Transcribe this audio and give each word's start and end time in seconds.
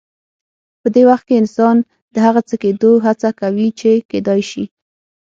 په 0.81 0.87
دې 0.95 1.03
وخت 1.09 1.25
کې 1.27 1.35
انسان 1.41 1.75
د 2.13 2.15
هغه 2.25 2.41
څه 2.49 2.55
کېدو 2.63 2.91
هڅه 3.05 3.29
کوي 3.41 3.69
چې 3.79 3.91
کېدای 4.11 4.41
شي. 4.49 4.63